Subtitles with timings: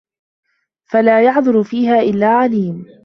[0.85, 2.85] فَلَا يَعْذُرُ فِيهَا إلَّا عَلِيمٌ